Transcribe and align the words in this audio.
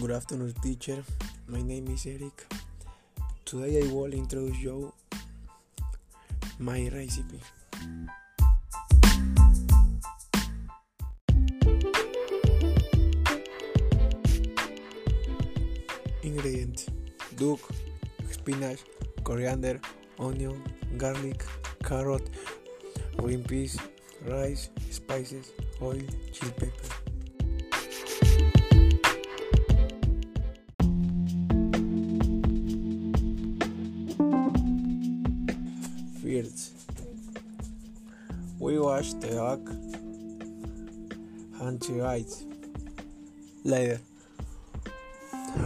Good 0.00 0.12
afternoon, 0.12 0.54
teacher. 0.62 1.02
My 1.48 1.60
name 1.60 1.88
is 1.88 2.06
Eric. 2.06 2.46
Today 3.44 3.82
I 3.82 3.92
will 3.92 4.12
introduce 4.12 4.56
you 4.60 4.92
my 6.60 6.88
recipe. 6.94 7.40
Ingredients: 16.22 16.86
duck, 17.34 17.58
spinach, 18.30 18.78
coriander, 19.24 19.80
onion, 20.20 20.62
garlic, 20.96 21.44
carrot, 21.82 22.30
green 23.16 23.42
peas, 23.42 23.76
rice, 24.24 24.70
spices, 24.90 25.50
oil, 25.82 26.02
chili 26.32 26.52
pepper. 26.52 27.07
First, 36.38 36.72
we 38.60 38.78
wash 38.78 39.12
the 39.14 39.40
and 41.60 41.80
the 41.80 41.92
rice. 41.94 42.44
Later, 43.64 44.00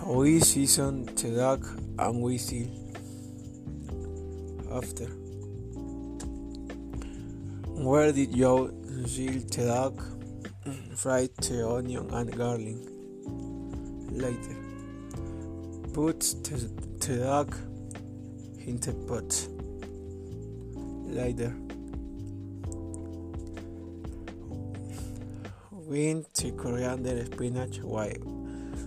we 0.07 0.41
season 0.41 1.05
the 1.05 1.37
duck 1.37 1.61
and 1.99 2.23
we 2.23 2.39
seal. 2.39 2.71
After, 4.73 5.09
where 7.85 8.11
did 8.13 8.35
you 8.35 9.05
seal 9.07 9.41
the 9.51 9.67
duck? 9.67 10.03
Fry 10.97 11.29
the 11.43 11.69
onion 11.69 12.09
and 12.15 12.35
garlic. 12.35 12.77
Later, 14.11 14.57
put 15.93 16.21
the, 16.21 16.71
the 17.07 17.17
duck 17.19 17.59
in 18.67 18.81
the 18.81 18.95
pot. 19.07 19.52
Later, 21.13 21.55
win 25.71 26.25
the 26.33 26.53
coriander, 26.57 27.27
spinach, 27.27 27.81
white, 27.81 28.25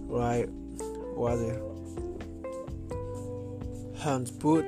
white 0.07 0.49
water, 1.15 1.61
and 4.05 4.39
put 4.39 4.65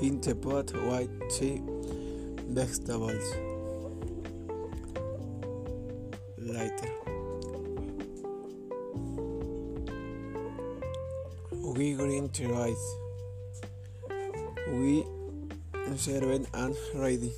in 0.00 0.22
the 0.22 0.34
pot 0.34 0.72
white 0.86 1.10
tea 1.28 1.60
vegetables. 2.48 3.34
Later, 6.38 6.92
we 11.76 11.92
green 11.92 12.30
to 12.30 12.48
rice. 12.48 12.96
We 14.68 15.04
serve 15.98 16.46
and 16.54 16.76
ready. 16.94 17.32